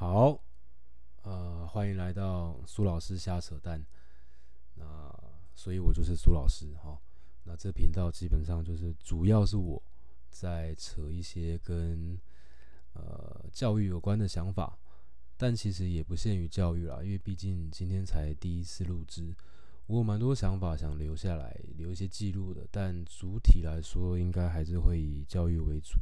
[0.00, 0.42] 好，
[1.24, 3.84] 呃，欢迎来到苏老师瞎扯淡。
[4.76, 5.14] 那
[5.54, 6.98] 所以，我就是苏老师哈。
[7.44, 9.82] 那这频道基本上就是主要是我
[10.30, 12.18] 在扯一些跟
[12.94, 14.78] 呃教育有关的想法，
[15.36, 19.36] 但其实也不限于教育啦，因为毕竟今天才第一次录制，
[19.84, 22.66] 我有蛮多想法想留下来，留一些记录的。
[22.70, 25.98] 但主体来说，应该还是会以教育为主。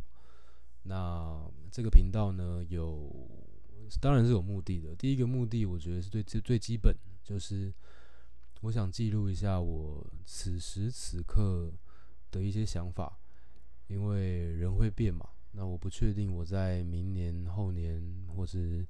[0.85, 3.38] 那这个频道呢，有
[4.01, 4.95] 当然是有目的的。
[4.95, 7.73] 第一个目的，我觉得是最最最基本，就是
[8.63, 11.73] 我想记录一下我此时此刻
[12.31, 13.19] 的一些想法，
[13.87, 15.29] 因为人会变嘛。
[15.53, 18.03] 那我不确定我在明年、后年，
[18.37, 18.87] 或是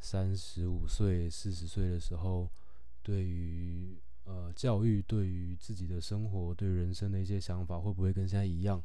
[0.00, 2.48] 三十五岁、四十岁的时候，
[3.02, 8.82] 对于呃教育、对于自己的生活、对人生的一些想法，会不会跟现在一样？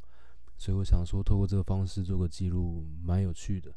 [0.57, 3.73] 所以我想说，透过这个方式做个记录，蛮有趣的。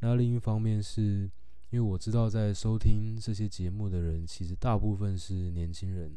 [0.00, 1.30] 那另一方面是，
[1.70, 6.12] 因为我知道在收听这些节目的人，其实大部分是年轻人。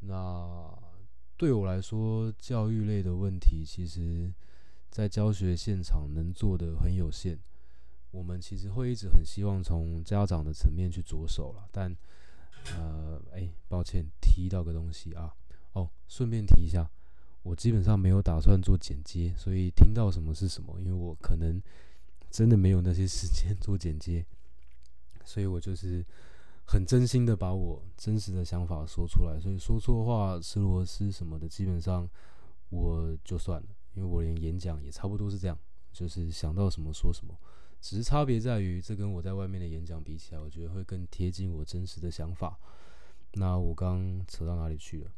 [0.00, 0.72] 那
[1.36, 4.30] 对我来说，教育类的问题，其实，
[4.90, 7.38] 在教学现场能做的很有限。
[8.10, 11.96] 我们其实会一直很希望从家长的层面去着手了，但，
[12.76, 15.32] 呃，哎，抱歉，提到个东西啊，
[15.72, 16.90] 哦，顺便提一下。
[17.42, 21.62] 我基本上没有打算做剪接，所以听到什么是什么，因为我可能
[22.30, 24.24] 真的没有那些时间做剪接，
[25.24, 26.04] 所以我就是
[26.64, 32.08] 很真心的把我真实的想法说出来，所以说错话、吃螺丝什么的，基本上
[32.68, 35.58] 我就算了，因为我连演讲也差不多是这样，
[35.92, 37.36] 就是想到什么说什么，
[37.80, 42.58] 只是差别在于，这跟我在外面的演讲比起来，我觉得会更贴近我真实的想法。
[43.32, 45.10] 那我刚扯到哪里去了？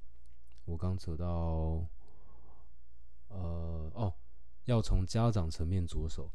[0.64, 1.86] 我刚扯到。
[3.28, 4.12] 呃哦，
[4.66, 6.30] 要从家长层面着手。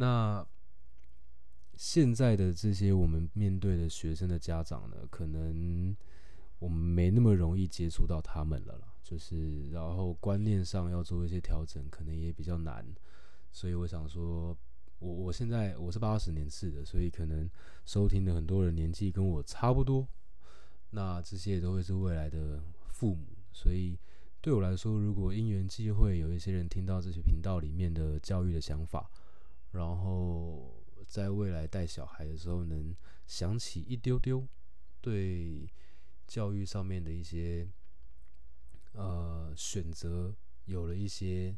[0.00, 0.46] 那
[1.74, 5.96] 现在的这些我们面对的学生的家长呢，可能
[6.60, 8.94] 我们没那么容易接触到他们了啦。
[9.02, 12.86] 就是然后观念上要做一些调整，可能也比较难。
[13.50, 14.56] 所以我想说，
[15.00, 17.50] 我我现在我是八十年次的，所以可能
[17.84, 20.06] 收听的很多人年纪跟我差不多。
[20.90, 23.98] 那这些也都会是未来的父母，所以。
[24.40, 29.10] 对我来说，如果因缘际会有一些人听到这些频道里面的教育的想法，
[29.72, 32.94] 然后在未来带小孩的时候能
[33.26, 34.46] 想起一丢丢
[35.00, 35.68] 对
[36.26, 37.68] 教育上面的一些
[38.92, 40.34] 呃选择
[40.64, 41.56] 有了一些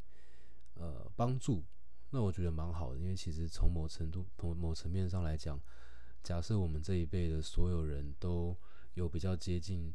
[0.75, 1.63] 呃帮助，
[2.11, 2.99] 那我觉得蛮好的。
[2.99, 5.61] 因为其实从某程度、从某层面上来讲，
[6.23, 8.57] 假设我们这一辈的所有人都
[8.95, 9.95] 有比较接近。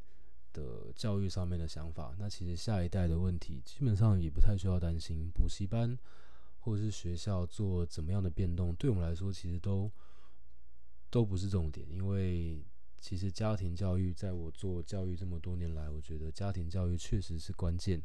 [0.56, 5.30] 的教育上面的想法，那其实下一代的问题基本上也不太需要担心。
[5.34, 6.00] 补习班
[6.66, 9.92] 或是学校做怎么样的变动，对我们来说其实都
[11.12, 11.86] 都不是重点。
[11.92, 12.66] 因为
[13.00, 18.02] 其实家庭教育，在我做教育这么多年来，我觉得家庭教育确实是关键。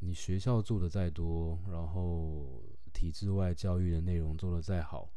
[0.00, 2.60] 你学校做的再多，然后
[2.92, 5.08] 体制外教育的内容做的再好，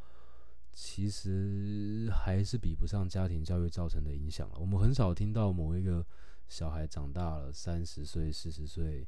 [0.71, 4.59] 其实还是比不上家庭教育造成的影响了。
[4.59, 6.05] 我们很少听到某一个。
[6.51, 9.07] 小孩长大了，三十岁、四十岁，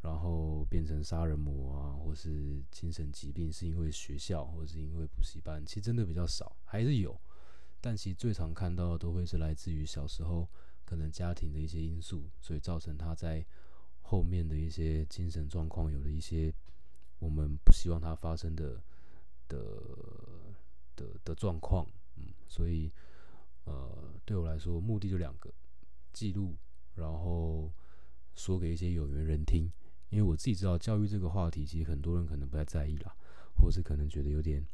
[0.00, 7.20] 然后变成杀人魔啊，或是精神疾病，是因为学校，或是因为补习班，其实真的比较少，还是有，
[7.80, 10.48] 但其实最常看到的都会是来自于小时候
[10.84, 13.44] 可能家庭的一些因素，所以造成他在
[14.02, 16.52] 后面的一些精神状况有了一些
[17.18, 18.82] 我们不希望他发生的
[19.48, 19.58] 的
[20.96, 22.90] 的的状况，嗯，所以
[23.64, 25.52] 呃，对我来说，目的就两个，
[26.12, 26.56] 记录。
[26.94, 27.72] 然后
[28.34, 29.70] 说给一些有缘人听，
[30.10, 33.14] 因为我自己知道教育这个话题，其实很多人可能不太在意啦，
[33.56, 34.66] 或是可能觉得有点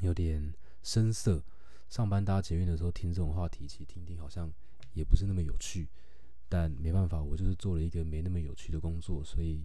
[0.00, 1.42] 有点生涩。
[1.88, 4.50] 上班搭捷运的时候听这种话题，其实听听好像
[4.92, 5.88] 也不是那么有趣。
[6.48, 9.64] 但没办法，我就是做了一个没那么有趣的工作，所以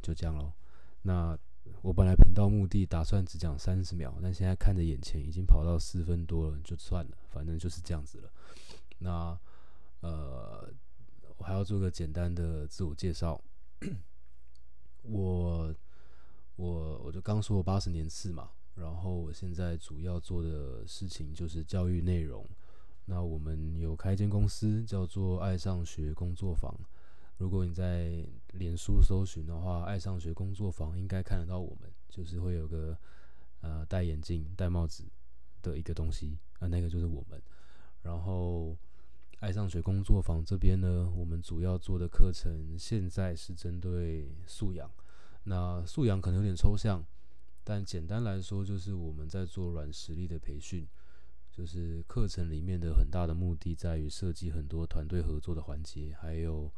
[0.00, 0.52] 就这样咯。
[1.02, 1.38] 那
[1.82, 8.32] 我本来频道目的打算只讲三十秒，但现在看着眼前已经跑到四分多了，就算了，反正就是这样子了。
[8.98, 9.38] 那。
[10.02, 10.68] 呃，
[11.36, 13.40] 我还要做个简单的自我介绍。
[15.02, 15.74] 我
[16.56, 22.48] 我我就刚说八十年次嘛，然后我现在主要做的事情就是教育内容。
[23.06, 26.72] 那我们有开一间公司叫做爱上学工作坊。
[27.38, 32.96] 如果你在脸书搜寻的话，爱上学工作坊应该看得到我们，就是会有个
[33.60, 35.04] 呃戴眼镜戴帽子
[35.60, 37.42] 的一个东西啊，那个就是我们。
[38.02, 38.76] 然后。
[39.42, 44.88] 爱上学工作坊这边呢，我们主要做的课程现在是针对素养。
[45.42, 47.04] 那素养可能有点抽象，
[47.64, 50.86] 但简单来说，就是我们在做软实力的培训，
[51.50, 56.70] 就是课程里面的很大的目的在于设计很多团队合作的环节，还有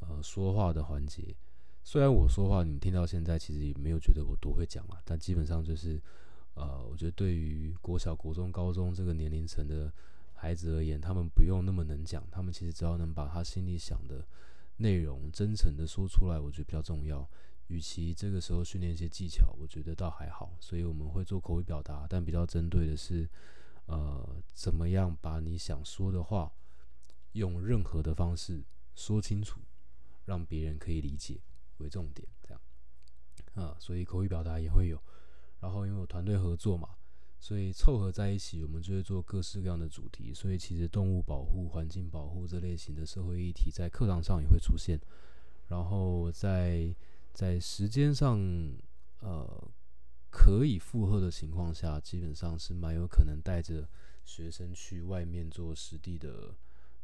[0.00, 1.34] 呃说话的环节。
[1.82, 5.98] 虽然我说话，你听到现在其实也没有觉得我多会讲啊，但基本上就是
[6.56, 9.90] 呃，我觉得对于国小、国中、高中这个年龄层的
[10.42, 14.26] 孩子而言，他们不用那么能讲，他们其实只要能把他心里想的
[14.78, 17.30] 内容真诚的说出来，我觉得比较重要。
[17.68, 20.52] 与其这个时候训练一些技巧，我觉得倒还好。
[20.58, 23.30] 所以我们会做口语表达，但比较针对的是，
[23.86, 26.52] 呃，怎么样把你想说的话
[27.34, 28.64] 用任何的方式
[28.96, 29.60] 说清楚，
[30.24, 31.40] 让别人可以理解
[31.76, 32.26] 为重点。
[32.42, 32.60] 这样
[33.54, 35.00] 啊，所以口语表达也会有。
[35.60, 36.88] 然后因为我团队合作嘛，
[37.42, 40.32] 所以凑合在一起，我们就会做各式各样的主题。
[40.32, 44.96] 所以其实动物保护、环境保护这类型的社会议题在课堂上也会出现。
[45.66, 46.94] 然后在
[47.32, 48.38] 在时间上，
[49.18, 49.68] 呃，
[50.30, 53.88] 可以负荷的情况下，基本上是蛮有可能带着
[54.24, 56.54] 学生去外面做实地的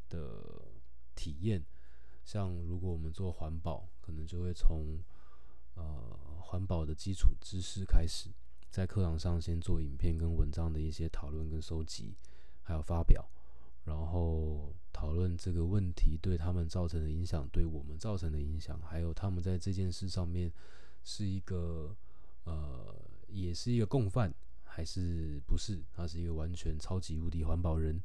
[0.08, 0.69] 的
[1.17, 1.67] 体验。
[2.25, 5.02] 像如果我们做环保，可能就会从
[5.75, 8.31] 呃环保的基础知识开始，
[8.70, 12.15] 在课堂上先做影片跟文章的一些讨论跟收集，
[12.62, 13.29] 还有发表。
[13.85, 20.53] 然后讨论这个问题对他们造成的影响，对我们造成的影响，还有他们在这件事上面
[21.03, 21.97] 是一个
[22.44, 22.94] 呃，
[23.29, 24.31] 也是一个共犯，
[24.62, 25.82] 还是不是？
[25.94, 27.99] 他是一个完全超级无敌环保人，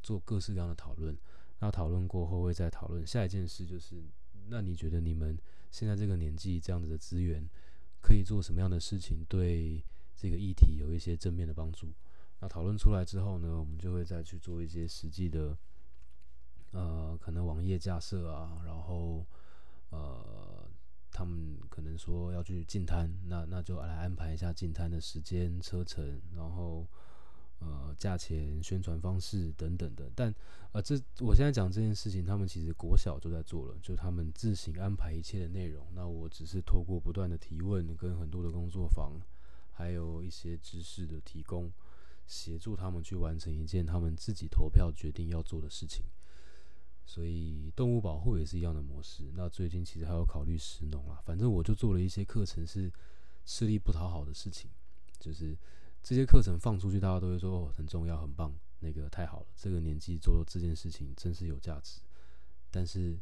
[0.00, 1.16] 做各式各样的讨论。
[1.58, 3.96] 那讨论过后，会再讨论下一件事，就是
[4.46, 5.36] 那你觉得你们
[5.72, 7.44] 现在这个年纪这样子的资源，
[8.00, 9.82] 可以做什么样的事情，对
[10.16, 11.88] 这个议题有一些正面的帮助？
[12.40, 15.56] 那讨论出来之后呢，我们就会再去做一些实际的，
[16.72, 19.26] 呃，可能网页架设啊，然后
[19.90, 20.66] 呃，
[21.10, 26.86] 他们可能说要去进摊，那那就来安排一下进摊的时间、车程，然后
[27.60, 30.10] 呃，价钱、宣传方式等等的。
[30.14, 30.34] 但
[30.72, 35.86] 呃，这我现在讲这件事情，他们其实国小就在做了，就他们自行安排一切的内容。
[35.94, 39.20] 那我只是透过不断的提问，跟很多的工作坊，
[39.72, 41.72] 还有一些知识的提供。
[42.26, 46.04] 协助他们去完成一件他们自己投票决定要做的事情，
[47.04, 49.24] 所以动物保护也是一样的模式。
[49.34, 52.88] 那最近其实还有考虑食农啊，反正我就做了一些课程是
[53.44, 54.70] 吃力不讨好的事情，
[55.18, 55.58] 就是
[56.02, 62.00] 这些课程放出去，大家都会说哦很重要、很棒，那个太好了，这个年纪做这件事情真是有价值。
[62.70, 63.18] 但是，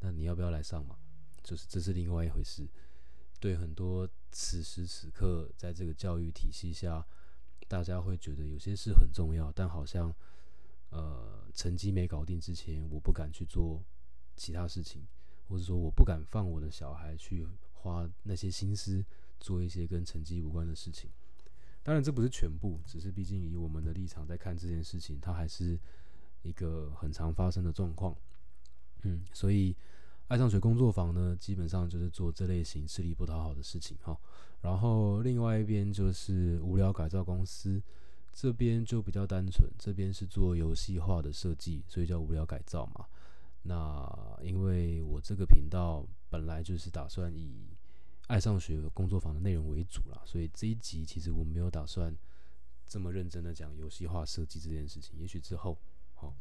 [0.00, 0.96] 那你要不要来上嘛？
[1.42, 2.66] 就是这是另外一回事。
[3.40, 7.06] 对很多此时此刻在这个教育体系下。
[7.66, 10.10] 大家会觉得有些事很重要，但好像，
[10.88, 13.84] 呃，成绩没搞定之前，我不敢去做
[14.36, 15.06] 其他事情，
[15.46, 19.04] 或者说我不敢放我的小孩去花那些心思
[19.38, 21.10] 做一些跟成绩无关的事情。
[21.88, 25.78] 当然，这不是全部，只是毕竟以我们的立场在看这件事情，它还是
[26.42, 28.14] 一个很常发生的状况。
[29.04, 29.74] 嗯，所以。
[30.28, 34.14] 爱上水工作坊呢，基本上就是做这类型吃力不讨好的事情哈。
[34.60, 37.82] 然后另外一边就是无聊改造公司，
[38.34, 43.06] 这边就比较单纯，这边是做游戏化的设计，所以叫无聊改造嘛。
[43.62, 44.06] 那
[44.42, 47.67] 因为我这个频道本来就是打算以
[48.28, 52.14] 爱上学工作坊的内容为主啦，所以这一集其实我没有打算
[52.86, 55.18] 这么认真的讲游戏化设计这件事情。
[55.18, 55.76] 也许之后，
[56.14, 56.34] 好，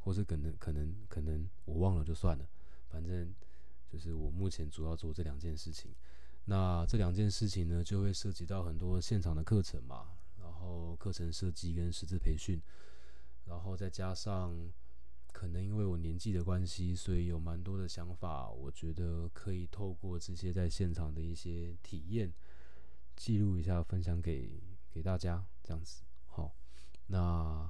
[0.00, 2.48] 或是可能可能可能我忘了就算了。
[2.88, 3.34] 反正
[3.90, 5.90] 就是我目前主要做这两件事情，
[6.44, 10.08] 那这两件事情呢，就会涉及到很多现场的课程嘛，
[10.40, 12.60] 然后课程设计跟师资培训，
[13.46, 14.54] 然后再加上
[15.42, 22.32] 可能因为我年纪的关系，所以有蛮多的想法，我觉得可以透过这些在现场的一些体验
[23.16, 26.04] 记录一下，分享给给大家这样子。
[26.26, 26.54] 好，
[27.08, 27.68] 那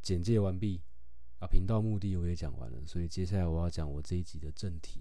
[0.00, 0.80] 简介完毕。
[1.40, 5.00] 啊，频道目的我也讲完了，所以接下来我要讲我这一集的正题，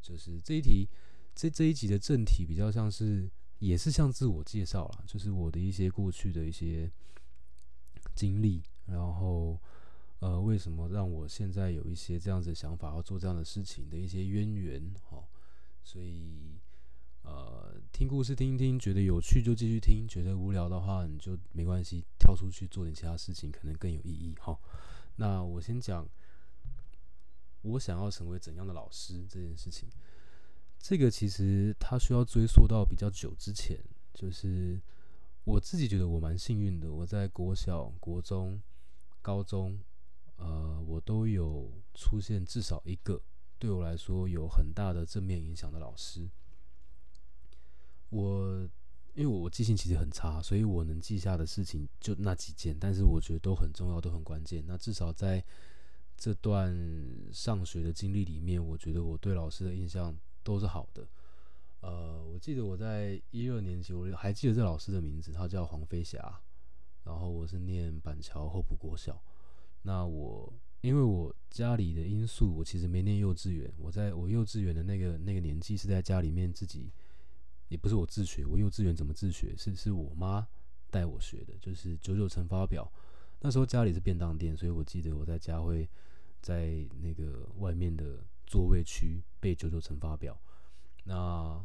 [0.00, 0.88] 就是这一题，
[1.34, 6.88] 这这一集的正题比较像是，也是像自我介绍啦，就是我的一些过去的一些
[8.14, 9.60] 经历，然后
[10.20, 15.22] 呃，为什么让我现在有一些这样子想法，要做这样的事情的一些渊源，哈，
[15.82, 16.58] 所以
[17.22, 24.58] 呃，听故事听一听，觉得有趣就继续听，觉得无聊的话你就没关系，跳出去做点其他事情，可能更有意义，哈。
[25.16, 26.08] 那我先讲，
[27.62, 29.88] 我想要成为怎样的老师这件事情。
[30.78, 33.78] 这个其实它需要追溯到比较久之前，
[34.14, 34.80] 就是
[35.44, 38.62] 我自己觉得我蛮幸运的，我在国小、国中、
[39.20, 39.78] 高中，
[40.36, 43.20] 呃，我都有出现至少一个
[43.58, 46.28] 对我来说有很大的正面影响的老师。
[48.10, 48.68] 我
[49.14, 54.62] 因为我记性其实很差，所以我能记下的事情就那几件，但是我觉得都很重要，都很关键。
[54.66, 55.42] 那至少在
[56.16, 56.74] 这段
[57.32, 61.08] 上学的经历里面，我觉得我对老师的印象都是好的。
[61.80, 66.40] 呃，我记得我在一二年级，我还记得这老师的名字，他叫黄飞霞。
[67.04, 69.22] 然后我是念板桥后埔国小。
[69.86, 73.72] 那我因为我家里的因素，我其实没念幼稚园。
[73.78, 76.90] 我在我幼稚园的那个那个年纪是在家里面自己，
[77.68, 78.44] 也不是我自学。
[78.44, 79.54] 我幼稚园怎么自学？
[79.56, 80.44] 是是我妈
[80.90, 82.92] 带我学的，就是九九乘法表。
[83.40, 85.88] 那时候家里是便当店，所以我记得我在家会
[86.42, 90.36] 在那个外面的座位区背九九乘法表。
[91.04, 91.64] 那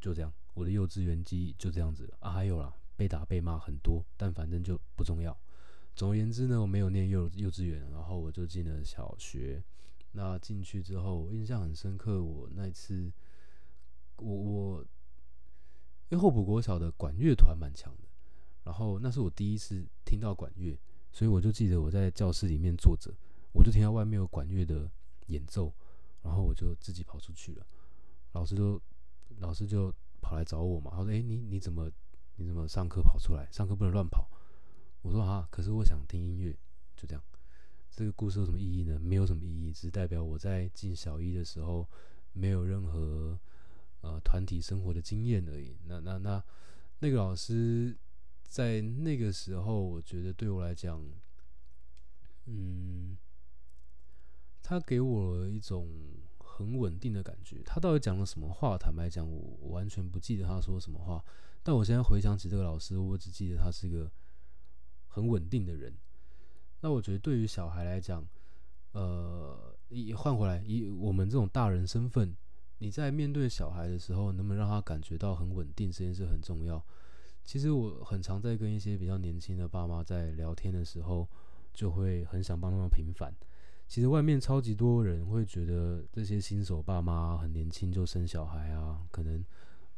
[0.00, 2.30] 就这样，我的幼稚园记忆就这样子啊。
[2.30, 5.38] 还有啦，被打被骂很多，但反正就不重要。
[5.98, 9.60] 总而言之呢，我没有念幼幼稚园，然后我就进了小学。
[10.12, 12.22] 那进去之后，我印象很深刻。
[12.22, 13.12] 我那次，
[14.18, 14.80] 我我
[16.08, 18.04] 因为后补国小的管乐团蛮强的，
[18.62, 20.78] 然后那是我第一次听到管乐，
[21.10, 23.12] 所以我就记得我在教室里面坐着，
[23.50, 24.88] 我就听到外面有管乐的
[25.26, 25.74] 演奏，
[26.22, 27.66] 然后我就自己跑出去了。
[28.34, 28.80] 老师就
[29.38, 31.90] 老师就跑来找我嘛，他说：“哎，你你怎么
[32.36, 33.48] 你怎么上课跑出来？
[33.50, 34.30] 上课不能乱跑。”
[35.02, 36.56] 我说：“啊，可是我想听音乐。”
[36.96, 37.22] 就这样，
[37.90, 38.98] 这个故事有什么意义呢？
[38.98, 41.88] 没有什么意义，只是代表我在进小一的时候
[42.32, 43.38] 没有任何
[44.00, 45.76] 呃团体生活的经验而已。
[45.86, 46.42] 那那那
[47.00, 47.96] 那个老师
[48.44, 51.00] 在那个时候，我觉得对我来讲，
[52.46, 53.16] 嗯，
[54.62, 55.88] 他给我一种。
[56.58, 57.62] 很稳定的感觉。
[57.64, 58.76] 他到底讲了什么话？
[58.76, 61.24] 坦白讲，我完全不记得他说什么话。
[61.62, 64.10] 但我现在回想起这个老师，我只记得他是个
[65.18, 65.92] 很稳定的人。
[66.80, 68.24] 那我觉得对于小孩来讲，
[68.92, 72.32] 呃，一换回来，以我们这种大人身份，
[72.78, 76.80] 你在面对小孩的时候，能不能让他感觉到很稳定，这件事很重要。
[77.44, 81.26] 其实我很常在跟一些比较年轻的爸妈在聊天的时候，
[81.74, 83.34] 就会很想帮他们平反。
[83.88, 89.44] 其实外面超级多人会觉得这些新手爸妈很年轻就生小孩啊，可能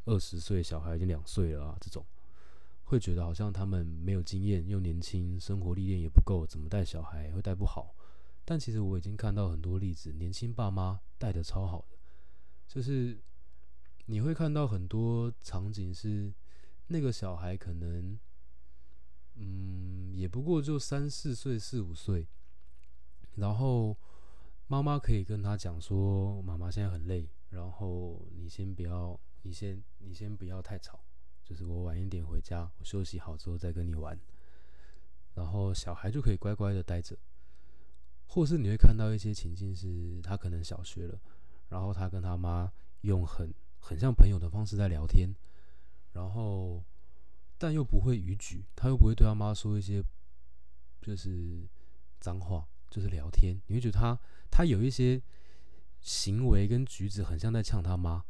[0.04, 2.02] 二十岁小孩已经两岁了啊，这种
[2.90, 7.94] 会觉得好像他们没有经验又年轻，生活历练也不够，怎么带小孩会带不好。
[8.44, 11.96] 但其实我已经看到很多例子，年轻爸妈带的超好的，
[12.66, 13.16] 就是
[14.06, 16.34] 你会看到很多场景是
[16.88, 18.18] 那个小孩可能，
[19.36, 22.26] 嗯，也不过就三四岁、四五岁。
[23.36, 23.96] 然后
[24.66, 30.98] 妈妈可以跟他讲说：“妈妈现在很累，然后你先不要，你先你先不要太吵，
[31.50, 34.16] 就是我晚一点回家，我休息好之后再跟你玩。”
[35.34, 37.18] 然后小孩就可以乖乖的待着。
[38.28, 41.20] 或是你会看到一些情境是，他可能小学了，
[41.68, 45.34] 然后他跟他妈用很很像朋友的方式在聊天，
[46.12, 46.84] 然后
[47.58, 50.00] 但又不会逾矩，他又不会对他妈说一些
[51.02, 51.66] 就是
[52.20, 52.68] 脏话。
[52.90, 54.18] 就是聊天，你会觉得他
[54.50, 55.22] 他有一些
[56.00, 58.24] 行为跟举止很像在呛他妈，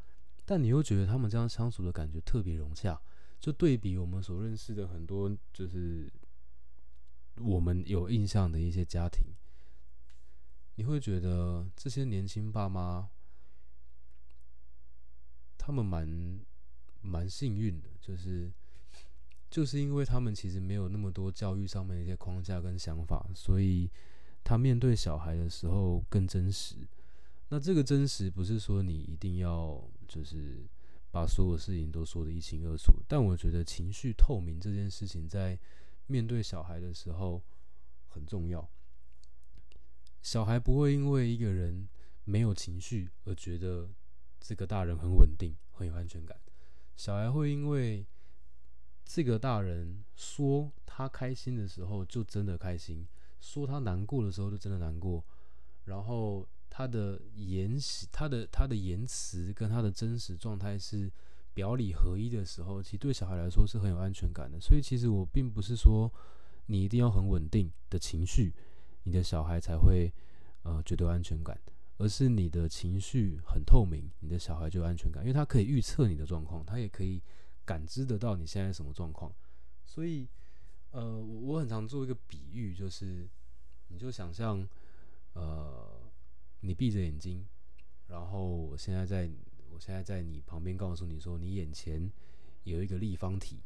[0.44, 3.00] 但你又觉得他们这样相处的感觉特别融洽。
[3.40, 6.12] 就对比我们所认识的很多，就是
[7.37, 9.25] 我们有印象的一些家庭，
[10.75, 13.09] 你会觉得这些年轻爸妈
[15.56, 16.40] 他们蛮
[17.00, 18.52] 蛮幸运的，就是
[19.50, 23.90] 就是因为他们其实没有那么多教育上面的一些框架跟想法，所以。
[24.42, 26.76] 他面对小孩的时候更真实，
[27.50, 29.78] 那这个真实不是说你一定要
[30.09, 30.64] 就是
[31.11, 35.59] 把所有事情都说得一清二楚，但我觉得情绪透明这件事情在
[36.07, 37.43] 面对小孩的时候
[38.07, 38.69] 很重要。
[40.23, 41.88] 小孩不会因为一个人
[42.25, 43.88] 没有情绪而觉得
[44.38, 46.38] 这个大人很稳定、很有安全感，
[46.97, 48.07] 小孩会因为
[49.05, 53.07] 这个大人说他开心的时候就真的开心。
[53.40, 55.25] 说他难过的时候就真的难过，
[55.85, 61.12] 然后他的言辞、他的他的言辞跟他的真实状态是
[61.52, 64.58] 表里合一的时候，其实对小孩来说是很有安全感的。
[64.58, 66.10] 所以其实我并不是说
[66.66, 68.54] 你一定要很稳定的情绪，
[69.02, 70.10] 你的小孩才会
[70.62, 71.60] 呃觉得安全感，
[71.98, 77.20] 而是你的情绪很透明，你的小孩就有安全感，因为他可以预测你的状况，他也可以
[77.66, 79.34] 感知得到你现在什么状况，
[79.84, 80.28] 所以。
[80.92, 83.24] 呃，我我很常做一个比喻，就是
[83.90, 84.68] 你就想象，
[85.34, 86.00] 呃，
[86.61, 87.47] 你闭着眼睛，
[88.07, 89.31] 然后我现在在
[89.71, 92.11] 我现在在你旁边告诉你说，你眼前
[92.64, 93.61] 有一个立方体，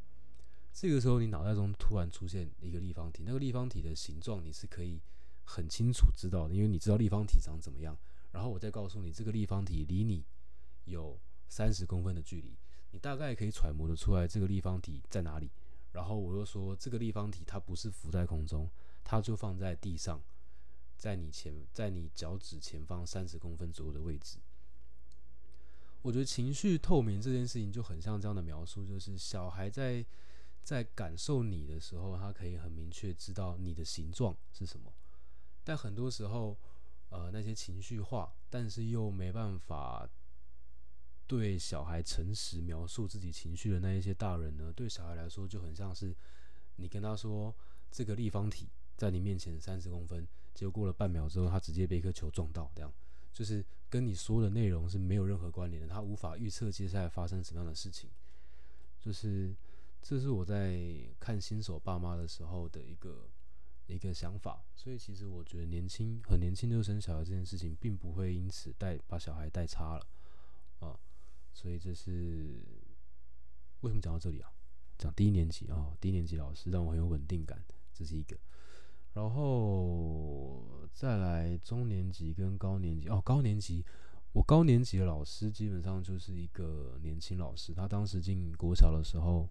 [0.72, 5.00] 这个时候你脑袋中突然出现一个立方体，那个立方体的形状你是可以
[5.44, 7.96] 很清楚知道的，因为你知道立方体长怎么样。
[8.32, 10.24] 然后我再告诉你，这个立方体离你
[10.86, 12.56] 有三十公分的距离，
[12.90, 15.50] 你大概可以揣摩的出来这个立方体在哪里。
[15.92, 18.68] 然后我又说，这个立方体它不是浮在空中，
[19.04, 20.20] 它就放在地上，
[20.96, 24.38] 在你前，在你脚趾前方三十公分左右的位置。
[26.02, 30.04] 我觉得情绪透明这件事情就很像这样的描述，就是小孩在
[30.62, 34.92] 在感受你的时候，他可以很明确知道你的形状是什么。
[35.62, 36.56] 但很多时候，
[37.08, 40.08] 呃，那些情绪化，但是又没办法。
[41.26, 46.14] 对小孩诚实描述自己情绪的那一些大人呢，对小孩来说就很像是
[46.76, 47.52] 你跟他说
[47.90, 52.92] 这个立方体在你面前三十公分，结果过了半秒之后，他直接被一颗球撞到，这样
[53.32, 58.08] 就是跟你说的内容是没有任何关联的，他无法预测接下来发生什么样的事情。
[59.00, 59.54] 就是
[60.00, 60.80] 这是我在
[61.18, 63.28] 看新手爸妈的时候的一个
[63.86, 70.06] 一个想法，所以其实我觉得年轻很年轻就生小孩这件事情，并不会因此带把小孩带差了
[70.78, 70.98] 啊。
[71.52, 72.62] 所以这是
[73.80, 74.50] 为什么讲到这里啊？
[74.96, 78.36] 讲低年级啊，低年级老师让我很有稳定感，这是一个。
[79.14, 83.84] 然后再来中年级跟高年级哦，高年级
[84.32, 89.48] 我高年级的老师基本上就是一个年轻老师，他当时进国小的时候，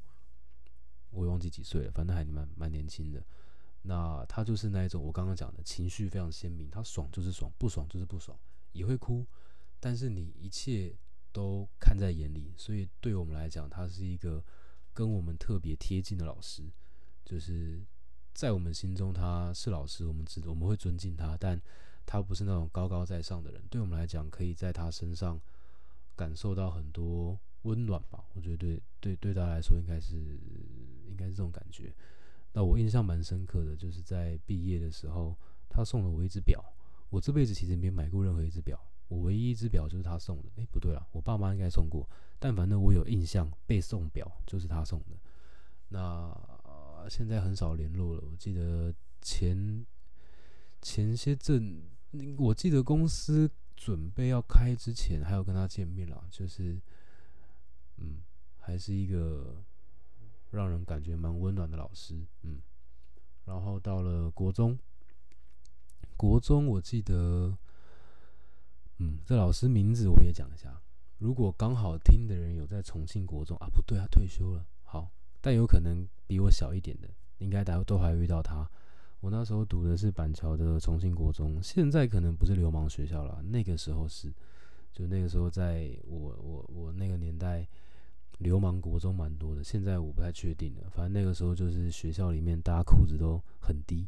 [1.09, 3.25] 我忘记几岁了，反正还蛮蛮年轻的。
[3.81, 8.37] 那他就是那一种我刚刚讲的情绪非常鲜明，他爽就是爽，不爽就是不爽，
[8.73, 9.25] 也会哭，
[9.79, 10.95] 但是你一切。
[11.33, 14.45] 都看在眼里，所以对我们来讲，他是一个
[14.93, 16.71] 跟我们特别贴近的老师。
[17.25, 17.83] 就是
[18.33, 21.59] 在我们心中，他是老师，我们知我们会尊敬他，但
[22.05, 23.61] 他不是那种高高在上的人。
[23.69, 25.39] 对我们来讲，可以在他身上
[26.15, 28.25] 感受到很多温暖吧？
[28.33, 30.15] 我觉得对对对，他来说应该是
[31.07, 31.93] 应该是这种感觉。
[32.53, 35.35] 那我印象蛮深刻的，就是在毕业的时候，
[35.69, 36.63] 他送了我一只表。
[37.09, 38.79] 我这辈子其实没买过任何一只表。
[39.07, 42.09] 我唯一一只表就是他送的，哎，不对啊，我爸妈应该送过，
[42.39, 45.17] 但反正我有印象被送表就是他送的。
[45.89, 46.35] 那
[47.09, 48.23] 现在很少联络了。
[48.29, 49.85] 我记得前
[50.81, 51.83] 前些阵，
[52.37, 56.81] 我记得公司准备要开之前，还有跟他见面了，就是
[57.97, 58.17] 嗯，
[58.59, 59.63] 还是一个
[60.51, 62.59] 让人感觉蛮温暖的老师，嗯。
[63.45, 64.77] 然后到了国中，
[66.15, 67.57] 国中我记得。
[68.99, 70.79] 嗯，这老师名字我也讲一下。
[71.17, 74.63] 如果刚好听的人有在重庆国中啊，不对，他退休了。
[74.83, 75.11] 好，
[75.43, 78.65] 但有可能比我小一点的，应该大家都还遇到他。
[79.19, 83.43] 我那时候读的是板桥的重庆国中，现在可能不是流氓学校了。
[83.43, 84.31] 那个时候是，
[84.93, 87.67] 就那个时候，在我我我那个年代，
[88.37, 89.61] 流氓国中蛮多的。
[89.61, 90.89] 现在我不太确定了。
[90.89, 94.07] 反正那个时候就是学校里面大家裤子都很低，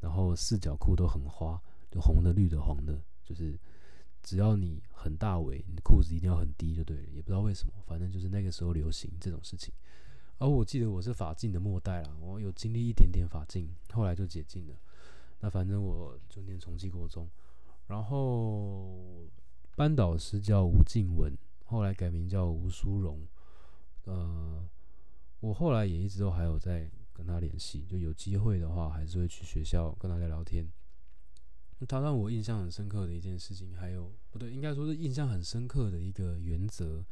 [0.00, 3.56] 然后四角裤都很花，就红的、绿的、黄的，就是。
[4.24, 9.74] 只要你很大围，你裤子一定要很低就对了，也不知道为什么，反正就是那个时候流行这种事情。
[10.42, 14.74] 而我记得我是法禁的末代啦，我有经历一点点法禁，后来就解禁了。
[15.38, 17.30] 那反正我就念重庆国中，
[17.86, 19.24] 然后
[19.76, 21.32] 班导师叫吴静文，
[21.66, 23.20] 后来改名叫吴淑荣。
[24.06, 24.68] 呃，
[25.38, 30.68] 我后来也一直都还有在跟他联系，就有机会的话，还是会去学校跟他聊聊天。
[31.86, 37.04] 他让我印象很深刻的一件事情，还有不对，应该说是印象很深刻的一个原则，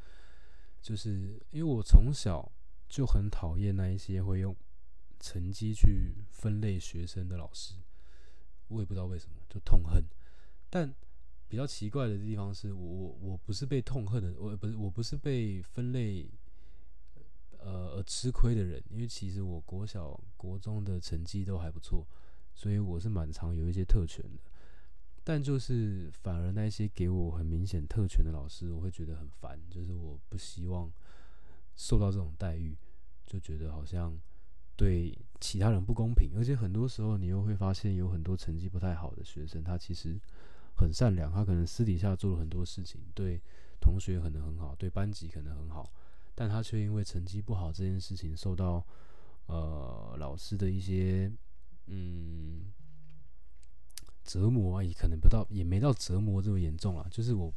[0.82, 2.50] 就是因为我从小
[2.90, 4.54] 就很讨厌那一些会用
[5.20, 7.76] 成绩去分类学生的老师，
[8.68, 10.04] 我也不知道为什么就痛恨。
[10.68, 10.92] 但
[11.46, 16.28] 比较奇怪的地方是我我我不是被痛恨的，我不是我不是被分类
[17.58, 22.06] 呃而吃亏的人，因为其实我国小国中的成绩都还不错，
[22.54, 24.42] 所以我是蛮常有一些特权的。
[25.22, 29.60] 但就是反而那些给我很明显特权的老师，我会觉得很烦。
[29.70, 30.90] 就是我不希望
[31.76, 32.76] 受到这种待遇，
[33.26, 34.16] 就觉得好像
[34.76, 36.30] 对其他人不公平。
[36.36, 40.18] 而且很多时候你又会发现，有很多成绩不太好的学生，他其实
[40.76, 43.40] 很善良，他可能私底下做了很多事情，对
[43.80, 45.92] 同学可能很好，对班级可能很好，
[46.34, 48.86] 但他却因为成绩不好这件事情，受到
[49.46, 51.32] 呃老师的一些
[51.86, 52.72] 嗯。
[54.22, 57.04] 折磨也可能不到，也没到折磨这么严重啊。
[57.10, 57.52] 就是我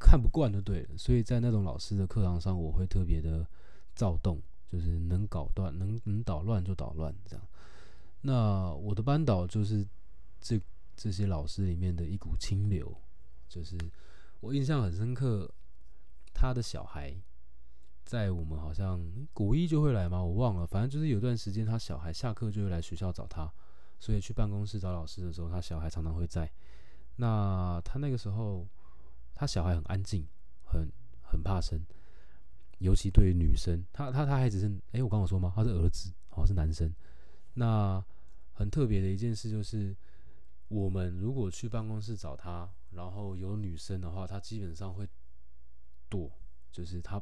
[0.00, 3.46] 看不惯就对了，所以在那种老师的课堂上，我会特别的
[3.94, 7.46] 躁动，就是能搞乱、能能捣乱就捣乱这样。
[8.22, 9.86] 那我的班导就是
[10.40, 10.60] 这
[10.96, 12.92] 这些老师里面的一股清流，
[13.46, 13.78] 就是
[14.40, 15.48] 我印象很深刻，
[16.32, 17.14] 他的小孩
[18.04, 19.00] 在我们好像
[19.32, 20.24] 古一就会来吗？
[20.24, 23.52] 我忘了，反正就是有段时间他小孩下课就会来学校找他。
[24.02, 26.50] 所以去办公室找老师的时候，他小孩常常会在。
[27.16, 28.66] 那他那个时候，
[29.40, 30.28] 他小孩很安静，
[30.66, 30.86] 很
[31.22, 31.82] 很怕生。
[32.76, 35.50] 尤其对于女生，他他他还只是，哎，我刚刚说吗？
[35.56, 36.94] 他是儿子，哦，是男生。
[37.54, 38.04] 那
[38.52, 39.96] 很特别的一件事就是，
[40.68, 45.08] 我们如果去办公室找他，然后有女生的话，他基本上会
[46.10, 46.30] 躲，
[46.70, 47.18] 就是他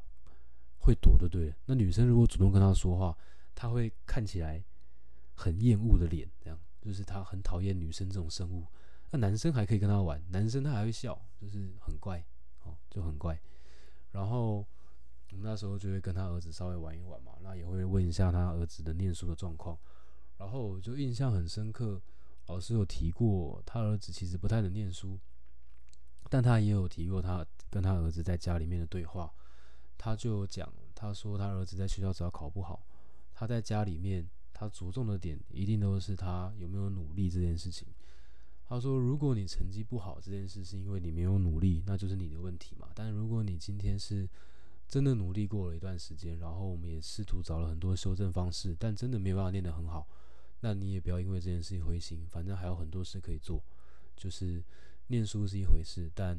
[0.81, 1.55] 会躲就，对对？
[1.67, 3.17] 那女生如果主动跟他说话，
[3.55, 4.61] 他会看起来
[5.37, 8.67] 很厌恶的脸，这样，就是他很讨厌女生这种生物。
[9.11, 12.25] 那男生还可以跟他玩，男生他还会笑，就是很怪，
[12.65, 13.41] 哦，就很怪。
[14.13, 14.67] 然后
[15.43, 19.79] 那时候就会跟他儿子稍微玩一玩嘛，那也会问一下他儿子的念书的状况。
[20.37, 22.01] 然后就印象很深刻，
[22.47, 25.19] 老师有提过他儿子其实不太能念书，
[26.31, 29.33] 但他也有提过他跟他儿子在家里面的对话。
[29.97, 32.87] 他就讲，他说他儿子在学校只要考不好，
[33.35, 37.89] 他在家里面他着重的点一定都是他有没有努力这件事情。
[38.69, 42.89] 他说：“如果你成绩不好这件事是因为你没有努力，那就是你的问题嘛。
[42.95, 44.29] 但如果你今天是
[44.87, 50.07] 真的努力过了一段时间，然后我们也试图找了很多修正方式，但真的没有办法练得很好，
[50.61, 52.27] 那你也不要因为这件事情灰心。
[52.29, 53.65] 反正还有很多事可以做，
[54.15, 54.63] 就是
[55.07, 56.39] 念书是一回事，但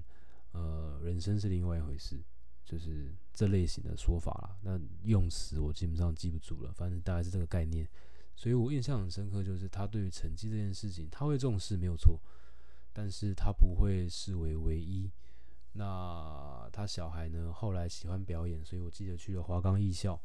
[0.51, 2.21] 呃，人生是另外一回事，
[2.63, 4.55] 就是这类型的说法啦。
[4.61, 7.89] 那用词我基本上记不住了，反正大概是这个概念。”
[8.39, 12.17] 所以我印象很深刻，就是他对于成绩这件事情，他会重视没有错，
[12.93, 15.12] 但是他不会视为唯一。
[15.73, 20.17] 那他小孩呢，后来喜欢表演，所以我记得去了华冈艺校。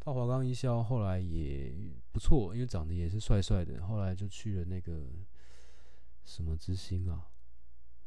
[0.00, 1.72] 到华冈艺校后来也
[2.10, 3.86] 不错，因为长得也是帅帅的。
[3.86, 5.06] 后来就去了那个
[6.24, 7.28] 什么之星啊，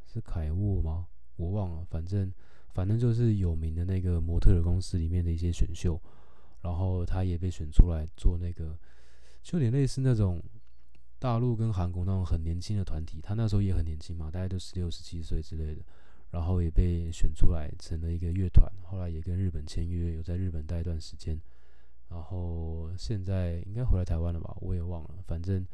[0.05, 1.07] 是凯沃吗？
[1.37, 2.29] 我忘了，反正
[2.73, 5.97] 反正就是有名的那个模特儿公司里面的一些选秀，
[6.63, 8.77] 然后他也被选出来做那个。
[9.43, 10.41] 就有点类似那种
[11.19, 15.81] 大陆跟韩国那种很年轻的团体，他那时候也很年轻嘛，大概都十六、十七岁之类的，
[16.31, 21.39] 然后也被选出来成了一个乐团，后来也跟日本签约，有在日本待一段时间，
[22.07, 25.65] 然后现在应该回来台湾了吧，我也忘了，反正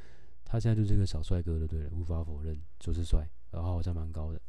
[0.43, 4.41] 他现在就是一个小帅哥，的对了，无法否认就是帅，然后好像蛮高的，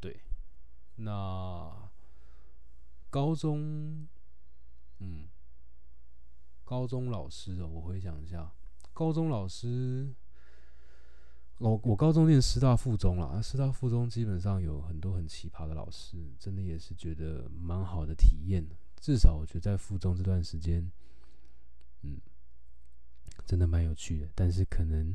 [0.00, 0.20] 对，
[0.96, 1.90] 那
[3.08, 4.06] 高中，
[4.98, 5.28] 嗯。
[6.64, 8.50] 高中老师哦，我回想一下，
[8.92, 10.12] 高中老师，
[11.58, 18.64] 我我高中念师大附中啦，师大附中基本上有很多很奇葩的老师，真的也是觉得蛮好的体验。
[18.96, 20.90] 至少我觉得在附中这段时间，
[22.02, 22.18] 嗯，
[23.44, 24.28] 真的蛮有趣的。
[24.34, 25.14] 但是可能，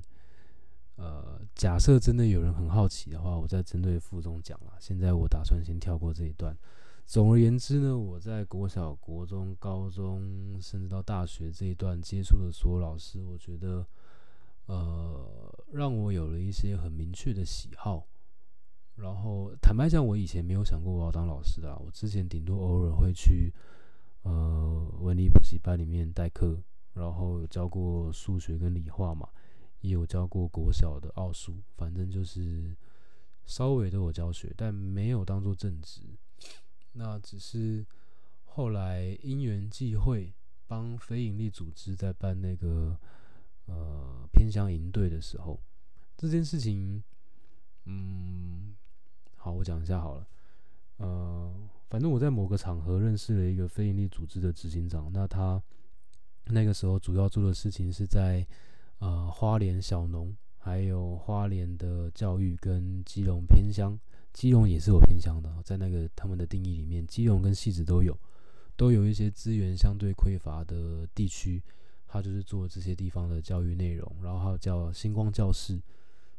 [0.97, 4.73] 呃，假设真的有人很好奇的话，我再针对附中讲啦。
[4.79, 6.55] 现在我打算先跳过这一段。
[7.09, 13.83] 总而言之呢，我在国小、国中、高中，甚至到大学这一段接触的所有老师，我觉得，
[14.67, 15.27] 呃，
[15.71, 18.05] 让我有了一些很明确的喜好。
[18.97, 23.51] 然后坦白讲，我以前没有想过我要当老师的，我之前顶多偶尔会去，
[24.21, 26.61] 呃，文理补习班里面代课，
[26.93, 29.27] 然后教过数学跟理化嘛，
[29.81, 32.77] 也有教过国小的奥数，反正就是
[33.45, 36.03] 稍微都有教学，但没有当做正职。
[36.93, 37.85] 那只是
[38.45, 40.33] 后来因缘际会，
[40.67, 42.97] 帮非营利组织在办那个
[43.65, 45.59] 呃偏乡营队的时候，
[46.17, 47.03] 这件事情，
[47.85, 48.75] 嗯，
[49.35, 50.27] 好，我讲一下好了。
[50.97, 55.61] 呃，反正我在某个场合认识了一个非营利组织的执行长，那他
[56.45, 58.45] 那个时候主要做的事情是在
[58.97, 63.97] 呃花莲小农，还有花莲的教育跟基隆偏乡。
[64.39, 68.17] 基隆也是有偏乡的，在那个他们的定义里面，基隆跟戏子都有，
[68.77, 71.61] 都有一些资源相对匮乏的地区，
[72.07, 74.09] 他就是做这些地方的教育内容。
[74.23, 75.77] 然后还有叫星光教室，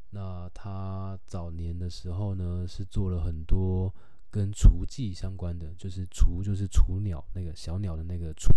[0.09, 3.95] 那他早年的时候呢，是做了很多
[4.31, 8.51] 跟雏妓相关的，就是雏就是雏鸟那个小鸟的那个雏，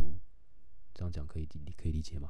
[0.94, 2.30] 这样讲可以理可以理解吗？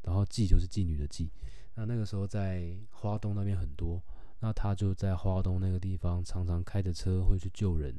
[0.00, 1.28] 然后妓就是妓女的妓，
[1.74, 4.02] 那那个时候在花东那边很多。
[4.40, 7.94] 那他就在花东那个地方，常常开着车会去救人。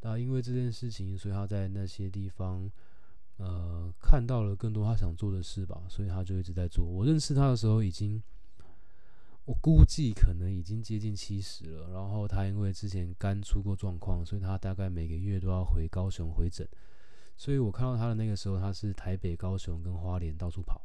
[0.00, 2.70] 那因为这件事情，所以他在那些地方，
[3.36, 6.84] 呃，看到了更多他想做的事吧，所以他就一直在做。
[6.84, 8.22] 我认识他的时候，已经
[9.44, 11.90] 我估计可能已经接近七十了。
[11.92, 16.66] 然后他因为之前肝出过状况，所以他大概每个月都要回高雄回诊。
[17.36, 20.80] 所以我看到他的那个时候，他是台北、高雄跟花莲到处跑。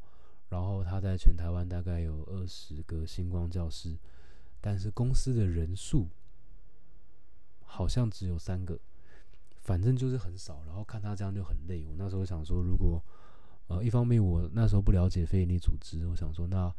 [0.50, 3.98] 然后他在全台湾大概有二十个星光教室。
[4.62, 6.08] 但是公司的人数
[7.64, 8.80] 好像只有三个，
[9.62, 10.62] 反正就是很少。
[10.68, 11.84] 然后看他这样就很累。
[11.88, 13.04] 我那时候想说，如果
[13.68, 16.72] 呃一方面我那时候不了解非营利组织，我想说那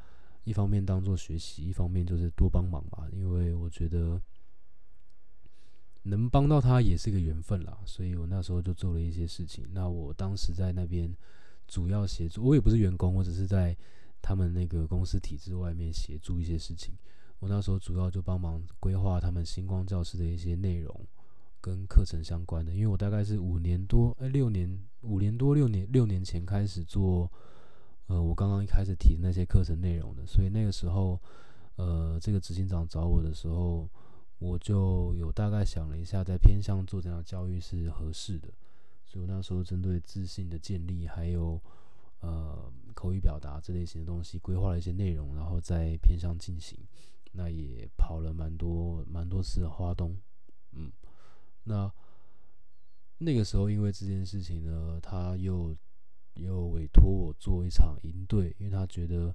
[0.45, 3.09] 一方面当做学习，一方面就是多帮忙吧。
[3.13, 4.21] 因为我觉得
[6.05, 9.67] 能帮到他也是个缘分啦，所以我那时候就做了一些事情。
[9.73, 11.13] 那我当时在那边
[11.67, 13.77] 主要协助，我也不是员工，我只是在
[14.21, 16.95] 他们那个公司体制外面协助一些事情。
[17.43, 20.95] 我那时候主要就帮忙规划他们星光教室的一些内容
[21.61, 27.29] 跟课程相关的，因为我大概是五年多，哎，六年，五年多六年六年前开始做，
[28.07, 31.21] 呃，我刚刚一开始提的那些课程内容的，所以那个时候，
[31.75, 33.91] 呃，这个执行长找我的时候。
[34.45, 38.49] 我就有大概想了一下，在偏向做这样的教育是合适的，
[39.07, 41.61] 所以我那时候针对自信的建立，还有
[42.19, 42.59] 呃
[42.93, 46.77] 口语表达这类型的东西，规划了一些内容，然后再偏向进行。
[47.33, 50.17] 那也跑了蛮多蛮多次的花东，
[50.73, 50.91] 嗯，
[51.65, 51.93] 那
[53.19, 55.77] 那个时候因为这件事情呢，他又
[56.35, 59.35] 又委托我做一场营队，因为他觉得。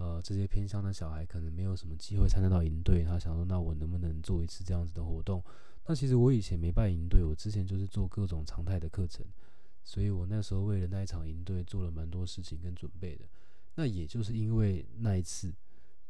[0.00, 5.44] 呃，这些偏乡的小孩可能没有什么机会参加到营队，他想说，那我能不能做一次这样子的活动？
[5.84, 9.22] 那其实我以前没办营队，我之前就是做各种常态的课程，
[9.84, 13.26] 所以我那时候为了那一场营队做了蛮多事情跟准备的。
[13.74, 15.52] 那也就是因为那一次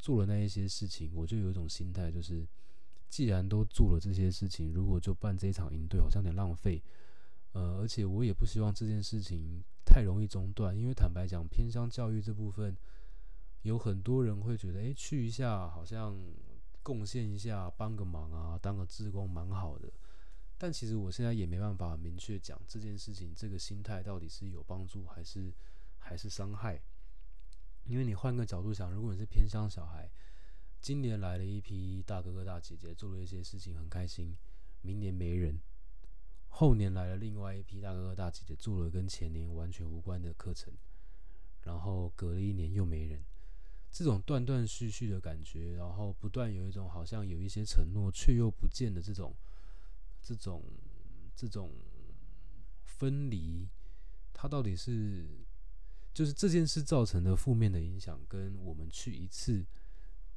[0.00, 2.46] 做了那一些事情，我就有一种心态，就是
[3.08, 6.82] 既然都做了这些事情，如果就办这一场营队，好像有点浪费。
[7.52, 12.76] 呃，而且我也不希望这件事情太容易中断，因为坦白讲，偏乡教育这部分。
[13.62, 16.16] 有很多人会觉得，哎，去一下好像
[16.82, 19.92] 贡献一下，帮个忙啊，当个志工蛮好的。
[20.56, 25.52] 但其实我现在也没办法明确讲这件事情，这个心态到底是有帮助还是
[25.98, 26.80] 还是伤害。
[27.84, 30.10] 因为你换个角度想，如果你是偏乡小孩，
[30.80, 34.36] 今年来了一批大哥哥大姐姐，做了一些事情很开心，
[34.82, 35.56] 明年没人；
[36.48, 40.72] 后年来了另外一批大哥哥大姐姐，做了跟前年完全无关的课程，
[41.62, 43.22] 然后隔了一年又没人。
[43.90, 49.34] 这种断断续续的感觉，然后不断有一种好像有一些承诺却又不见的这种、
[50.22, 50.62] 这种、
[51.34, 51.72] 这种
[52.84, 53.68] 分离，
[54.32, 55.26] 它到底是
[56.12, 59.64] 就是这件事造成的负面的影响，跟我们去一次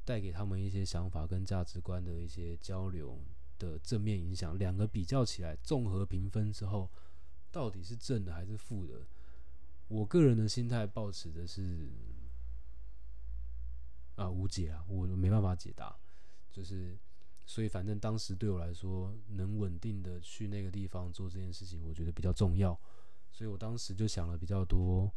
[0.04, 3.18] 带给他们一些想法跟价值观的一些交流
[3.58, 6.90] 的正面影响，两个比较起来，综合评分之后，
[7.50, 9.06] 到底是正的还是负的？
[9.88, 11.88] 我个人的心态保持的是。
[14.16, 15.92] 啊，无解啊，我没办法解答，
[16.52, 16.96] 就是，
[17.44, 22.80] 所以反正当时对我来说，能稳定的去那个地方做这件事情，我觉得比较重要，
[23.32, 25.12] 所以我当时就想了比较多，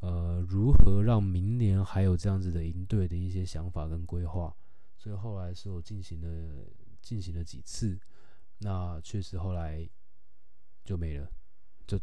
[0.00, 4.54] 呃，如何让明年还有这样子的营队的一些想法跟规划，
[4.96, 6.66] 所以后来是我进行了
[7.02, 7.98] 进行了几次，
[8.58, 9.88] 那确实后来
[10.84, 11.30] 就没了，
[11.86, 12.00] 就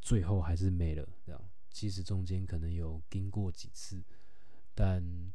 [0.00, 4.02] 最后还是没了，这样，其实中间可能有经过几次，
[4.74, 5.32] 但。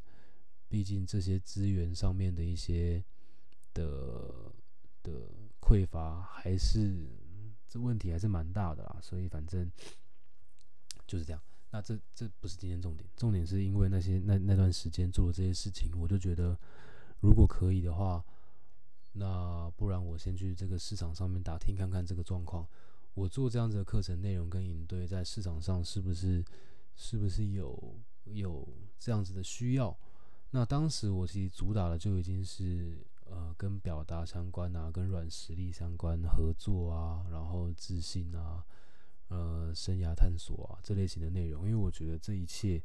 [0.68, 3.02] 毕竟这些资源上面的一些
[3.72, 4.52] 的
[5.04, 5.12] 的
[5.62, 7.08] 匮乏，还是
[7.70, 8.98] 这问题还是蛮大的啦。
[9.00, 9.72] 所以反正
[11.06, 11.42] 就是这样。
[11.76, 16.58] 那这这不是今天重点，重点是因为那些那那段时间做了这些事情，我就觉得
[17.20, 18.24] 如果可以的话，
[19.12, 22.66] 那不然我先去这个市场上面打听看看这个状况。
[23.14, 26.42] 我做这样子的课程内容跟营队，在市场上是不是
[26.96, 27.78] 是不是有
[28.24, 28.66] 有
[28.98, 29.94] 这样子的需要？
[30.52, 38.64] 那当时我其实主打的就已经是呃跟表达相关啊，跟软实力相关合作啊，然后自信啊，
[39.28, 42.82] 呃生涯探索啊这类型的内容，因为我觉得这一切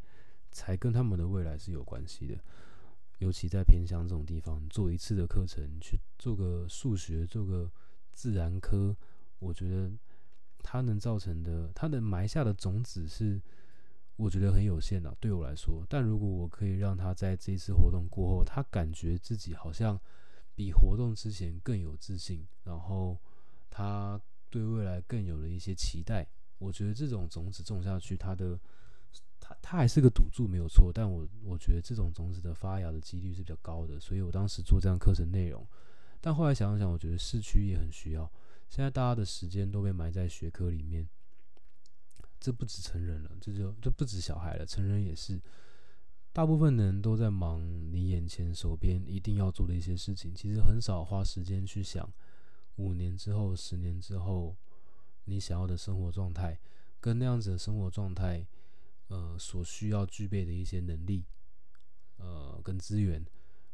[0.50, 2.38] 才跟他们的未来是有关系的。
[3.18, 7.70] 尤其在偏乡这种地方，做一次的课程去做个数学，做个
[8.12, 8.96] 自然科，
[9.38, 9.90] 我觉得
[10.62, 13.40] 它能造成的，它能埋下的种子是。
[14.16, 15.82] 我觉得很有限的，对我来说。
[15.88, 19.98] 但如果我可以让他在这一次活动过后，他感觉自己好像
[20.54, 23.18] 比活动之前更有自信，然后
[23.70, 24.20] 他
[24.50, 26.26] 对未来更有了一些期待。
[26.58, 28.58] 我觉得这种种子种下去，它的
[29.38, 30.92] 它它还是个赌注没有错。
[30.92, 35.66] 但我我觉得这种种子的发芽的几率是比较高的，所以我当时做这样课程内容。
[36.20, 38.30] 但后来想想，我觉得市区也很需要。
[38.68, 41.08] 现在大家的时间都被埋在学科里面。
[42.38, 45.40] 这不止成人了，这就这不止小孩了，成人也是。
[46.32, 47.60] 大部分人都在忙
[47.92, 52.10] 你眼前手边一定要做的一些事情，其实很少花时间去想
[52.80, 54.56] 五年之后、十年之后
[55.24, 56.58] 你想要的生活状态，
[57.00, 58.46] 跟那样子的生活状态，
[59.08, 61.24] 呃，所需要具备的一些能力，
[62.16, 63.24] 呃，跟资源，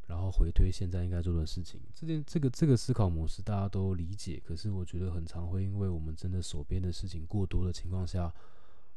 [0.06, 1.80] 然后回推现在应该做的事情。
[1.94, 8.34] 这件这个这个思考模式大家都理解，可是我觉得很常会因为我们真的手边的事情过多的情况下。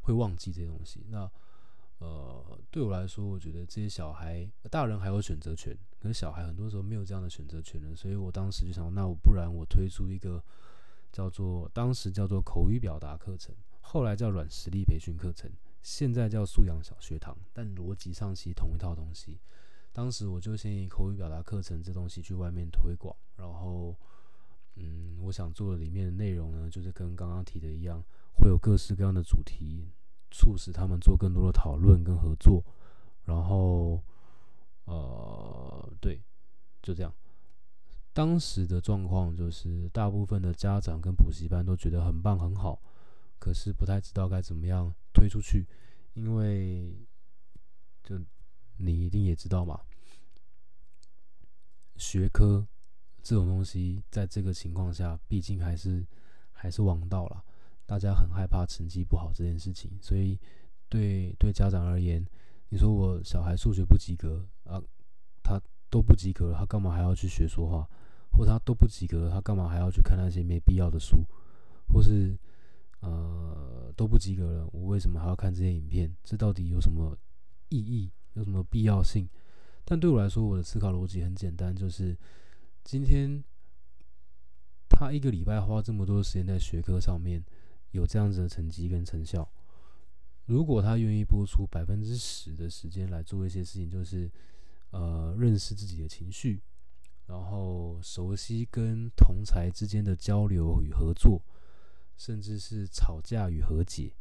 [0.02, 1.06] 会忘记这些东西。
[1.10, 1.30] 那
[2.00, 7.96] 呃，对我来说，我觉得这些小孩，大人还有选择权，可是小孩很多时候没有这样的选择权了。
[7.96, 10.44] 所以我当时就想，那我不然我推出一个
[11.12, 19.38] 叫做当时叫做口语表达课程，后来叫软实力培训课程，现在叫素养小学堂，但逻辑上其实同一套东西。
[19.92, 23.94] 当时我就先以口语表达课程这东西去外面推广，然后，
[24.76, 28.02] 嗯，我想做的里面的内容呢，就是跟刚刚提的一样，
[28.36, 29.90] 会有各式各样的主题，
[30.32, 32.64] 促使他们做更多的讨论跟合作，
[33.26, 34.04] 然后，
[34.86, 36.22] 呃，对，
[36.82, 37.14] 就这样。
[38.14, 42.82] 当时的状况就是，大部分的家长跟补习班都觉得很棒很好，
[43.38, 45.68] 可是不太知道该怎么样推出去，
[46.14, 46.94] 因为
[48.04, 48.20] 就。
[48.82, 49.82] 你一定也知道嘛，
[51.98, 52.66] 学科
[53.22, 56.08] 这种东西，在这个情况下，毕竟还是
[56.54, 57.44] 还是王道了。
[57.90, 60.38] 大家很害怕成绩不好这件事情，所以
[60.90, 62.24] 对对家长而言，
[62.70, 64.80] 你说我小孩数学不及格啊，
[65.42, 67.90] 他都不及格了，他干嘛还要去学说话？
[68.32, 71.26] 或他都不及格，他干嘛还要去看那些没必要的书？
[71.92, 72.38] 或是
[73.00, 76.16] 呃都不及格了，我为什么还要看这些影片？
[76.24, 77.18] 这到底有什么
[77.70, 78.12] 意义？
[78.34, 79.28] 有什么必要性？
[79.84, 82.16] 但对我来说，我的思考逻辑很简单，就是
[82.84, 83.44] 今天
[84.88, 87.44] 他一个礼拜花这么多时间在学科上面，
[87.92, 89.50] 有这样子的成绩跟成效。
[90.46, 94.30] 如果他愿意播出百分之十的时间来做一些事情，就是
[94.92, 96.62] 呃认识自己的情绪，
[97.28, 101.42] 然后熟悉跟同才之间的交流与合作，
[102.18, 104.14] 甚至是吵架与和解，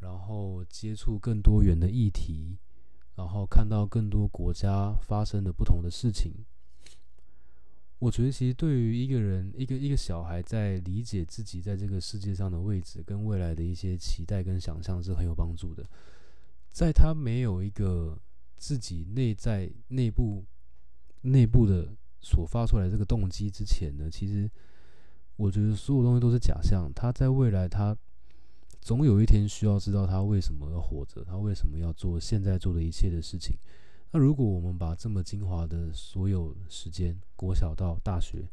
[0.00, 2.58] 然后接触更多元的议题。
[3.16, 6.32] 然后看到更多国家发生的不同的事情，
[8.04, 15.82] 我觉得其实对于一个人、一个一个小孩在理解自己在这个世界上的位置跟未来的一些期待跟想象是很有帮助的。
[16.70, 18.18] 在他没有一个
[18.58, 20.44] 自己内在内部
[21.22, 24.50] 内部的所发出来这个动机之前呢，其实
[25.36, 26.92] 我觉得所有东西都是假象。
[26.94, 27.96] 他在未来他。
[28.82, 33.56] 总有一天需要知道他为什么要活着，他为什么要做现在做的一切的事情。
[34.14, 38.48] 那如果我们把这么精华的所有时间，国小到大学，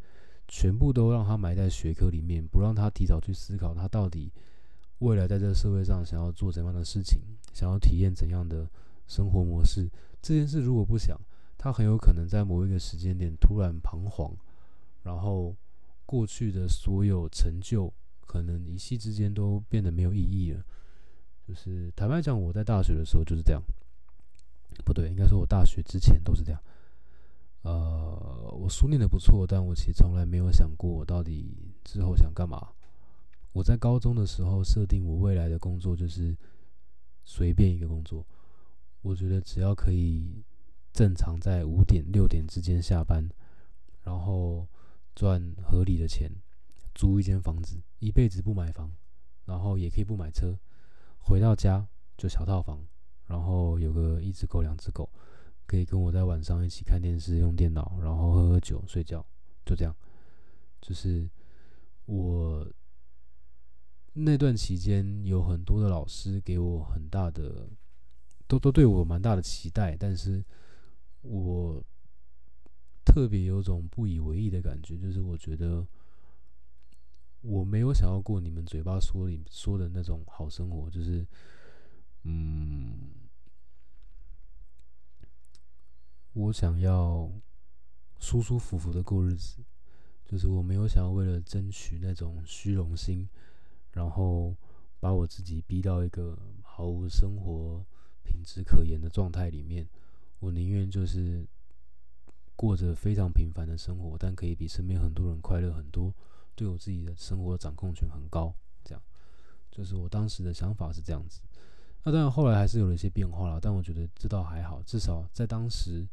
[0.48, 4.32] 全部都让他埋在学科里面，不让他提早去思考他到底
[4.98, 7.22] 未来在这个社会上想要做怎样的事情，
[7.54, 8.68] 想要体验怎样的
[9.06, 9.88] 生活模式，
[10.20, 11.16] 这件事如果不想，
[11.60, 14.36] 他很有可能在某一个时间点突然彷徨，
[15.04, 15.56] 然后
[16.08, 17.94] 过去的所有成就。
[18.26, 20.66] 可能一夕之间都变得没有意义了。
[21.46, 23.62] 就是坦白讲，我在大学的时候就是这样，
[24.84, 26.62] 不对，应该说我大学之前都是这样。
[27.64, 32.70] 呃，我书念的不错，但我其实从来没有想过我到底之后想干嘛。
[33.54, 36.36] 我在高中的时候设定我未来的工作就是
[37.24, 38.26] 随便一个工作，
[39.02, 40.44] 我觉得只要可以
[40.92, 43.30] 正常在五点六点之间下班，
[44.04, 44.68] 然后
[45.14, 46.32] 赚合理的钱。
[46.94, 48.92] 租一间房子，一辈子不买房，
[49.46, 50.60] 然后也可以不买车，
[51.20, 52.86] 回到家就小套房，
[53.32, 55.10] 然后有个一只狗、两只狗，
[55.66, 59.26] 可以跟我在晚上一起看电视、用电脑，然后喝喝酒、睡觉，
[59.66, 59.96] 就这样。
[60.82, 61.30] 就是
[62.06, 62.68] 我
[64.12, 67.70] 那段期间有很多的老师给我很大的，
[68.48, 70.44] 都都对我蛮大的期待，但是
[71.22, 71.82] 我
[73.06, 75.88] 特别有种不以为意的感觉，就是我觉得。
[77.44, 81.26] 我没有想要过你们嘴巴说里说的那种好生活，就是，
[82.22, 83.00] 嗯，
[86.34, 87.30] 我想要
[88.18, 89.58] 舒舒服服的过日子，
[90.24, 93.28] 就是我没有想要为了争取那种虚荣心，
[93.92, 94.56] 然后
[95.00, 97.86] 把我自己逼到一个毫无生活
[98.24, 99.88] 品质可言的状态里面。
[100.40, 101.46] 我宁愿就是
[102.56, 106.14] 过着非常平凡的生活，但可以比身边很多人快乐很多。
[106.56, 109.04] 对我自己的生活掌控权很高，这样
[109.70, 111.42] 就是我当时的想法是这样子。
[112.04, 116.08] 那当然后来还是有了一些变化了，但我觉得这倒还好，至少在当时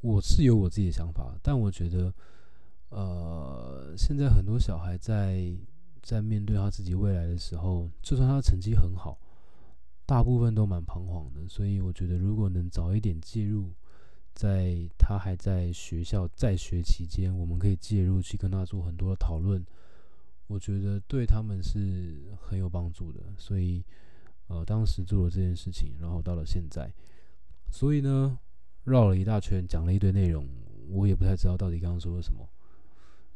[0.00, 1.34] 我是有我自己的想法。
[1.42, 2.12] 但我觉得，
[2.90, 5.54] 呃，现在很多小孩在
[6.02, 9.18] 在面对他自己未来的时候，就算他成绩很好，
[10.06, 11.48] 大部分都蛮彷徨的。
[11.48, 13.72] 所以我觉得，如果能早一点介入。
[14.34, 19.66] 在他还在学校在学期间，我们可以介入去跟他做很多的讨论，
[20.46, 23.18] 我觉得对他们是很有帮助的。
[23.36, 23.84] 所以，
[24.48, 26.92] 呃，当时做了这件事情，然后到了现在，
[27.70, 28.38] 所以呢，
[28.84, 30.48] 绕了一大圈，讲了一堆内容，
[30.88, 32.48] 我也不太知道到底刚刚说了什么，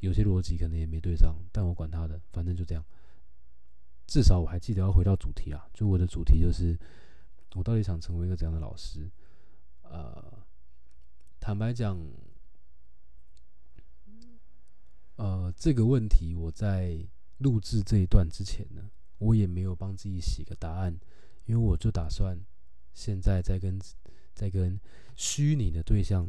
[0.00, 2.84] 有些逻辑可能也没对上，但我管他的，反正就这样。
[4.06, 6.78] 至少我还记得要回到主题啊，就我的主题就是
[7.54, 9.10] 我到底想成为一个怎样的老师？
[9.82, 10.44] 呃，
[11.38, 11.98] 坦白讲，
[15.16, 16.98] 呃，这个问题我在
[17.38, 18.90] 录制这一段之前呢，
[19.22, 20.92] 我也没有帮自己写个答案，
[21.46, 22.36] 因为我就打算
[22.92, 23.78] 现在在跟
[24.34, 24.78] 在跟
[25.14, 26.28] 虚拟的对象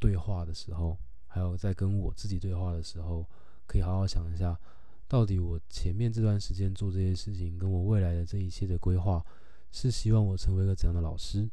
[0.00, 3.24] 对话的时候，还有在跟我自己对话的时候，
[3.66, 4.58] 可以好好想一下，
[5.06, 9.24] 到底我前面这段时间做这些事情，跟我未来的这一切的规划。
[9.70, 11.48] 是希望我成为一个怎样的老师？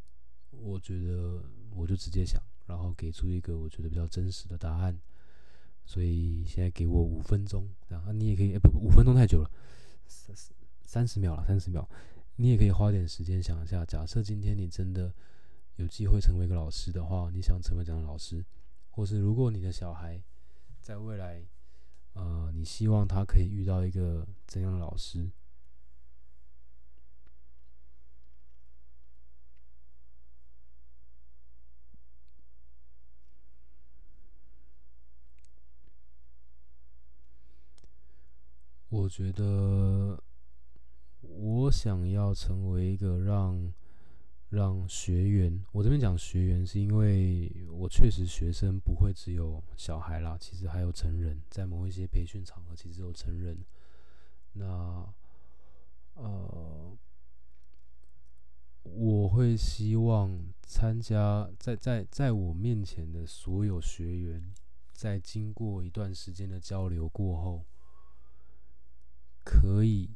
[0.51, 1.43] 我觉得
[1.75, 4.97] 我就直接想，然后给出一个我觉得比较真实的答案。
[5.85, 9.51] 所以现在给我五分钟，然后你也可以，不不，五分钟太久了，
[10.07, 10.35] 三
[10.83, 11.87] 三十秒了，三十秒，
[12.35, 13.85] 你也可以花点时间想一下。
[13.85, 15.13] 假设今天你真的
[15.75, 18.45] 有机会成为一个老师的话，你想成为怎样的老师？
[18.89, 20.21] 或是如果你的小孩
[20.79, 21.43] 在未来，
[22.13, 25.29] 呃，你希望他可以遇到一个怎样的老师？
[38.95, 40.17] 我觉得，
[41.19, 43.73] 我想要成为一个让
[44.49, 53.57] 让学员，我这边讲学员，是因为我确实学生不会只有小孩啦，其实还有成人，在某一些培训场合，其实有成人。
[54.53, 55.13] 那
[56.13, 56.97] 呃，
[58.83, 64.53] 我会希望参加在在在我面前的所有学员，
[64.93, 67.65] 在经过一段时间的交流过后。
[69.45, 70.09] 可以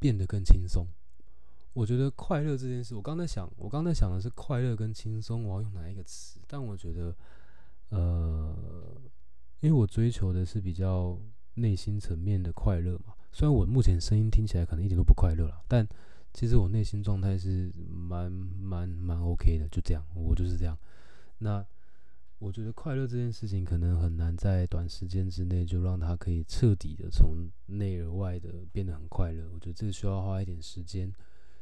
[0.00, 0.88] 变得更轻松。
[1.72, 6.40] 我觉得快乐这件事，我刚才想，我刚才想的是快乐跟轻松，我要用哪一个词？
[6.48, 7.16] 但我觉得，
[7.90, 9.00] 呃，
[9.60, 11.16] 因为我追求的是比较
[11.54, 13.14] 内心层面的快乐嘛。
[13.30, 15.86] 虽然我目前声音听起来可能一点都不快乐了，但
[16.32, 19.68] 其实我内心状态是蛮蛮蛮 OK 的。
[19.68, 20.76] 就这样，我就是这样。
[21.38, 21.64] 那。
[22.38, 29.50] 我觉得快乐这件事情可能很难在短时间之内就让他可以彻底的从内而外的变得很快乐。
[29.54, 31.10] 我觉得这需要花一点时间，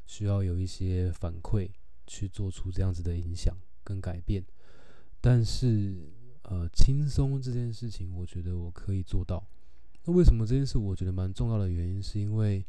[0.05, 1.70] 需要有一些反馈
[2.09, 4.45] 去做出这样子的影响跟改变。
[5.20, 5.95] 但是，
[6.43, 9.47] 呃，轻松这件事情，我觉得我可以做到。
[10.05, 12.66] 那为什么这件事我觉得蛮重要的原因，是因为，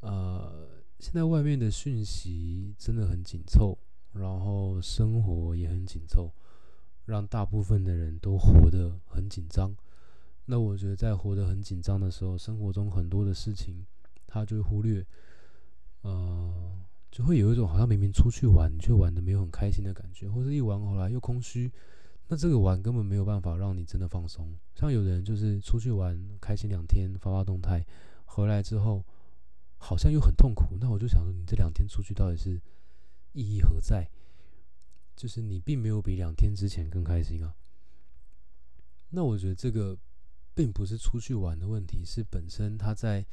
[0.00, 0.68] 呃，
[0.98, 3.78] 现在外面的讯息真的很紧凑，
[4.14, 6.32] 然后生活也很紧凑。
[7.10, 9.74] 让大部分的人都活得很紧张。
[10.44, 13.84] 那我觉得，在活得很紧张的时候，生活中很多的事情，
[14.26, 15.04] 他就会忽略，
[16.02, 16.72] 呃，
[17.10, 21.70] 就会有一种好像明明出去玩却玩的没有很开心的感觉，或者一玩回来又空虚。
[22.28, 24.56] 那这个玩根本没有办法让你真的放松。
[24.76, 27.84] 像有的人就是出去玩开心两天，发发动态，
[28.24, 29.04] 回来之后
[29.78, 30.78] 好像又很痛苦。
[30.80, 32.60] 那我就想说，你这两天出去到底是
[33.32, 34.08] 意义何在？
[35.20, 37.54] 就是你并没有比两天之前更开心啊。
[39.10, 39.94] 那我觉得这个
[40.54, 43.26] 并不是出去玩的问题，是本身他在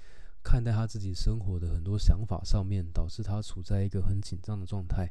[0.44, 5.10] 看待他自己生活的很多想法上面，导致他处在一个很紧张的状态。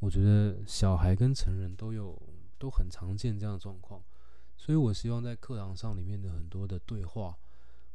[0.00, 2.20] 我觉得小孩跟成人都有
[2.58, 4.04] 都很常见这样的状况，
[4.54, 7.38] 所以我希望在课堂上里面的很多的对话，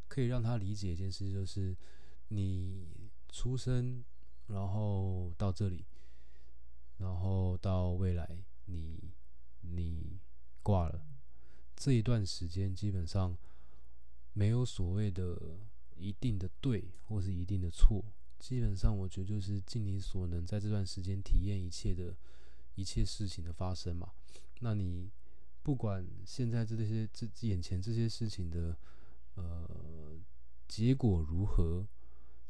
[0.07, 1.77] 可以让他理解一件事，就是
[2.29, 2.87] 你
[3.29, 4.03] 出生
[4.47, 5.85] 然后到这里。
[7.03, 9.11] 然后到未来，你
[9.59, 10.17] 你
[10.63, 11.05] 挂了
[11.75, 13.37] 这一段时间，基本上
[14.31, 15.37] 没有所谓的
[15.97, 18.05] 一定的对或是一定的错。
[18.39, 22.15] 基本上，我觉得就是尽你所能，在这段时间体验一切的
[22.75, 24.09] 一切事情的发生嘛。
[24.61, 25.11] 那你
[25.61, 28.77] 不管现在这些这眼前这些事情的
[29.35, 30.17] 呃
[30.69, 31.85] 结果如何，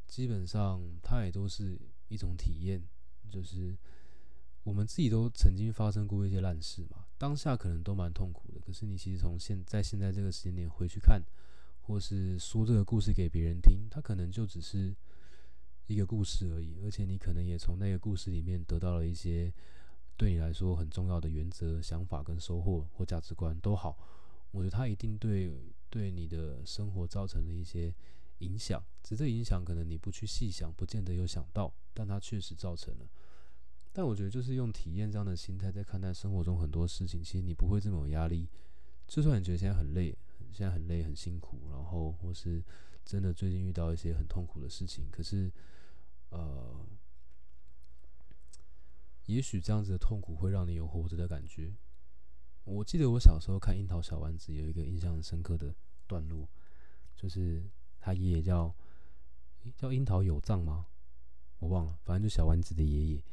[0.06, 1.76] 基本上它也都是
[2.08, 2.84] 一种体验，
[3.32, 3.76] 就是。
[4.64, 8.60] 我们自己都曾经发生过一些烂事嘛，当下可能都蛮痛苦的。
[8.62, 11.22] 可是你其实从现在现在这个时间点回去看，
[11.82, 14.96] 或是说这个故事给别人听，它可能就只是
[15.88, 16.80] 一个故事而已。
[16.84, 19.54] 而且你可能也从那个故事里面得到了一些
[20.16, 23.98] 对你来说很重要的原则、想法跟收获或价值观都好。
[24.52, 25.52] 我觉得它一定对
[25.90, 27.94] 对你的生活造成了一些
[28.38, 33.06] 影响，只是影响可能你不去细想，不见得有想到，但它确实造成了。
[33.96, 38.50] 但我觉得，就是用体验这样的心态在看待生活中很多事情，其实你不会这么有压力。
[39.08, 40.18] 就算你觉得现在很累，
[40.52, 42.64] 现在很累很辛苦，然后或是
[43.06, 45.52] 真的最近遇到一些很痛苦的事情，可是，
[46.30, 46.84] 呃，
[49.28, 51.72] 也许这样子的痛苦会让你有活着的感觉。
[52.64, 55.76] 我记得我小时候看《樱桃小丸子》，有一个印象深刻的
[56.08, 56.50] 段落，
[57.16, 57.64] 就是
[58.00, 58.74] 他爷爷叫
[59.76, 60.88] 叫樱桃有藏吗？
[61.60, 63.24] 我忘了，反正就小丸子的爷爷。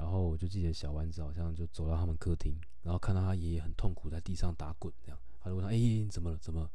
[0.00, 6.38] 然后我就记得小丸子好像就走到他们客厅，然后看到他爷爷很痛苦在地上打滚，这样，他就问他：“哎，怎么了？
[6.38, 6.70] 怎么？”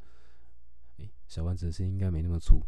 [0.98, 2.60] 哎，小丸子的声音应该没那么粗，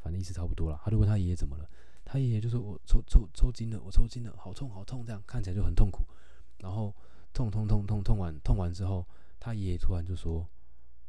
[0.00, 0.78] 反正意思差不多了。
[0.84, 1.66] 他就问他爷爷怎么了，
[2.04, 6.04] 他爷爷就说：“我抽抽抽筋了，我抽筋了，好痛好痛。”这样看起来就很痛苦。
[6.58, 6.94] 然后
[7.32, 9.08] 痛痛痛痛痛完痛完之后，
[9.40, 10.46] 他爷爷突然就说：“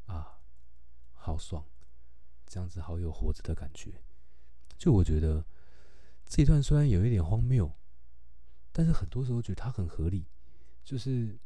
[0.08, 0.40] 啊，
[1.12, 1.66] 好爽，
[2.48, 4.02] 这样子好有活着的感觉。”
[4.80, 5.44] 就我觉得
[6.26, 7.70] 这一段虽然有一点荒谬。
[8.80, 10.24] 但是很多时候觉得它很合理，
[10.86, 11.38] 就是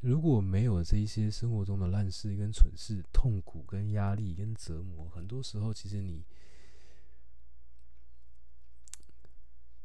[0.00, 6.24] 如果没有这一些生活中的烂事跟蠢事、痛苦跟压力跟折磨，很多时候其实你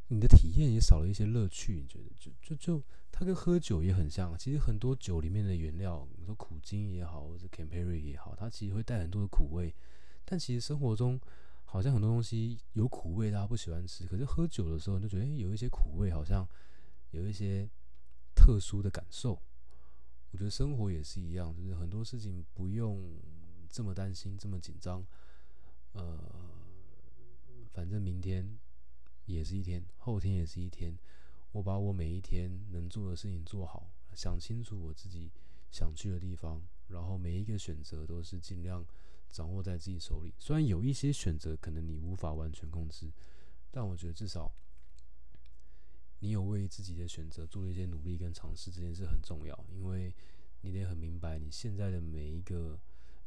[0.08, 1.76] 你的体验也少了一些乐趣。
[1.76, 4.36] 你觉得，就就就它跟喝酒也很像。
[4.40, 9.72] 其实很多酒里面的原料，你说苦精也好，或者 c a m p e r i 也好，它其实会带很多的苦味。
[10.26, 11.22] 但其实生活中，
[11.78, 14.08] 好像很多东西有苦味，大家不喜欢吃。
[14.08, 16.44] 可是喝酒的时候，你就觉得有一些苦味，好像
[17.12, 17.70] 有一些
[18.34, 19.40] 特殊的感受。
[20.32, 23.22] 我觉得生活也是一样，就是很多事情不用
[23.70, 25.06] 这么担心，这么紧张。
[25.92, 26.18] 呃，
[27.72, 28.58] 反正明天
[29.28, 30.98] 也是一天，后天也是一天。
[31.52, 35.30] 我把我每一天能做的事情做好，想清楚我自己
[35.70, 38.84] 想去的地方，然后每一个选择都是尽量。
[39.32, 43.12] 掌握在自己手里，虽然有一些选择可能你无法完全控制，
[43.72, 44.52] 但我觉得至少
[46.20, 49.66] 你有为自己的选择做了一些努力跟尝试，这件事很重要。
[49.72, 50.14] 因为
[50.62, 52.80] 你得很明白，你现在的每一个，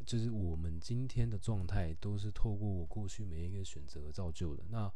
[0.04, 4.64] 就是我们今天的状态，都是透过我过去每一个选择造就的。
[4.68, 4.92] 那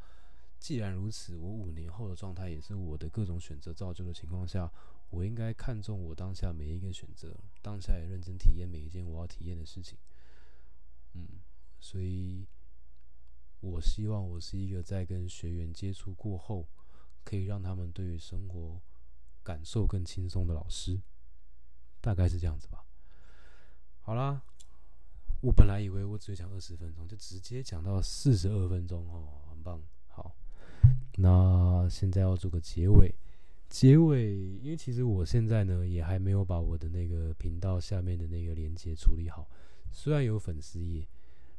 [0.58, 4.68] 既然如此，我五年后的状态也是我的各种选择造就的情况下，
[5.10, 9.96] 我应该看重我当下每一个选择，当下也认真体验每一件我要体验的事情。
[11.14, 11.26] 嗯，
[11.80, 12.46] 所以
[13.60, 16.68] 我希望我是一个在跟学员接触过后，
[17.24, 18.80] 可以让他们对于生活
[19.42, 21.00] 感受更轻松的老师，
[22.00, 22.84] 大概是这样子吧。
[24.00, 24.42] 好啦，
[25.40, 29.80] 我本来以为我只会讲二十分钟，就直接讲到四十二分钟哦，很棒。
[30.08, 30.34] 好，
[31.16, 33.14] 那现在要做个结尾，
[33.68, 39.48] 结尾，因为其实我现在呢也还没有把我的那个频道下面的那个连接处理好。
[39.94, 41.06] 虽然有粉丝页，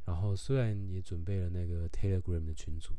[0.03, 2.93] 然后虽然也准备了那个 Telegram 的群组，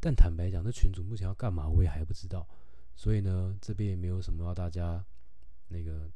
[0.00, 2.44] 但坦白讲，这群组目前要干嘛，我也还不知道。
[2.96, 5.02] 所以呢，这边也没有什么要大家
[5.68, 6.10] 那个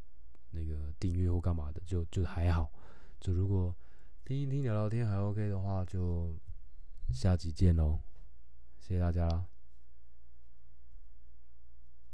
[0.51, 2.71] 那个订阅或干嘛的，就就还好。
[3.21, 3.75] 就如果
[4.25, 6.35] 听一听聊聊天还 OK 的话，就
[7.13, 8.01] 下集见喽，
[8.81, 9.54] 谢谢大家啦。